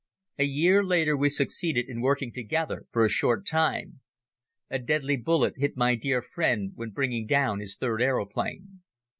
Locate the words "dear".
5.93-6.23